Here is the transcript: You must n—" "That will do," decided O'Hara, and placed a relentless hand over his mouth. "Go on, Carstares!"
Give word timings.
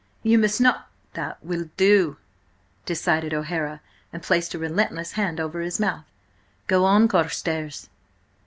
You 0.23 0.39
must 0.39 0.59
n—" 0.59 0.73
"That 1.13 1.37
will 1.45 1.69
do," 1.77 2.17
decided 2.87 3.35
O'Hara, 3.35 3.81
and 4.11 4.23
placed 4.23 4.55
a 4.55 4.57
relentless 4.57 5.11
hand 5.11 5.39
over 5.39 5.61
his 5.61 5.79
mouth. 5.79 6.05
"Go 6.65 6.85
on, 6.85 7.07
Carstares!" 7.07 7.87